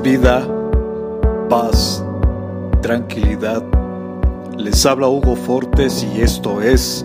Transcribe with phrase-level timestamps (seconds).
[0.00, 0.46] vida,
[1.48, 2.04] paz,
[2.82, 3.62] tranquilidad.
[4.56, 7.04] Les habla Hugo Fortes y esto es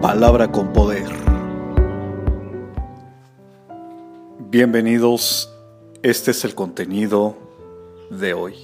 [0.00, 1.08] Palabra con Poder.
[4.50, 5.52] Bienvenidos,
[6.02, 7.36] este es el contenido
[8.10, 8.54] de hoy.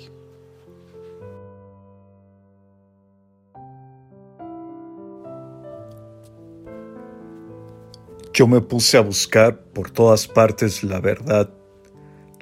[8.32, 11.48] Yo me puse a buscar por todas partes la verdad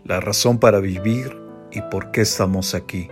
[0.04, 3.08] la razón para vivir y por qué estamos aquí.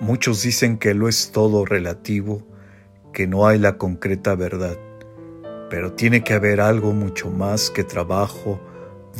[0.00, 2.42] Muchos dicen que lo es todo relativo,
[3.12, 4.76] que no hay la concreta verdad,
[5.70, 8.60] pero tiene que haber algo mucho más que trabajo,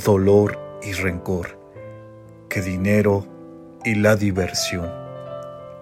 [0.05, 1.59] dolor y rencor,
[2.49, 3.27] que dinero
[3.85, 4.91] y la diversión.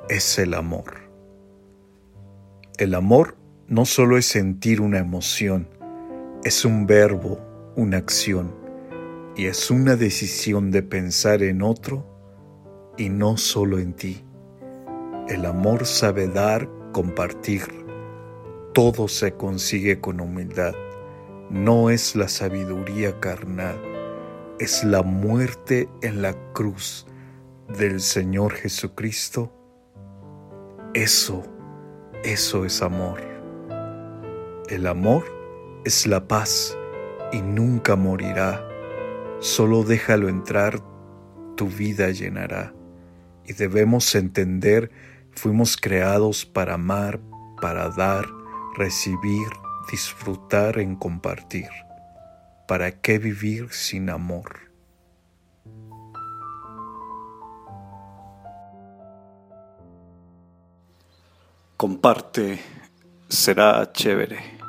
[0.08, 1.08] Es el amor.
[2.78, 3.36] El amor
[3.68, 5.68] no solo es sentir una emoción,
[6.42, 7.38] es un verbo,
[7.76, 8.59] una acción
[9.40, 12.04] y es una decisión de pensar en otro
[12.98, 14.22] y no solo en ti.
[15.28, 17.62] El amor sabe dar, compartir.
[18.74, 20.74] Todo se consigue con humildad.
[21.48, 23.80] No es la sabiduría carnal,
[24.58, 27.06] es la muerte en la cruz
[27.78, 29.50] del Señor Jesucristo.
[30.92, 31.44] Eso,
[32.24, 33.22] eso es amor.
[34.68, 35.24] El amor
[35.86, 36.76] es la paz
[37.32, 38.69] y nunca morirá
[39.40, 40.80] Solo déjalo entrar,
[41.56, 42.74] tu vida llenará.
[43.46, 44.90] Y debemos entender,
[45.32, 47.20] fuimos creados para amar,
[47.58, 48.26] para dar,
[48.76, 49.48] recibir,
[49.90, 51.70] disfrutar en compartir.
[52.68, 54.70] ¿Para qué vivir sin amor?
[61.78, 62.60] Comparte,
[63.26, 64.59] será chévere.